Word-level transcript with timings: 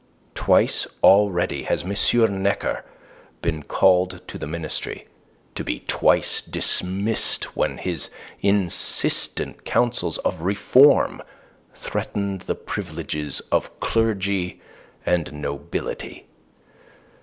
Twice 0.33 0.87
already 1.03 1.61
has 1.65 1.83
M. 1.83 2.41
Necker 2.41 2.83
been 3.43 3.61
called 3.61 4.19
to 4.29 4.39
the 4.39 4.47
ministry, 4.47 5.05
to 5.53 5.63
be 5.63 5.81
twice 5.85 6.41
dismissed 6.41 7.55
when 7.55 7.77
his 7.77 8.09
insistent 8.41 9.63
counsels 9.63 10.17
of 10.17 10.41
reform 10.41 11.21
threatened 11.75 12.41
the 12.41 12.55
privileges 12.55 13.41
of 13.51 13.79
clergy 13.79 14.59
and 15.05 15.31
nobility. 15.33 16.25